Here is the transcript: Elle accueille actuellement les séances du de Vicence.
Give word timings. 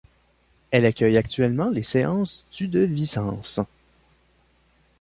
Elle 0.71 0.87
accueille 0.87 1.15
actuellement 1.15 1.69
les 1.69 1.83
séances 1.83 2.47
du 2.51 2.67
de 2.67 2.79
Vicence. 2.79 3.59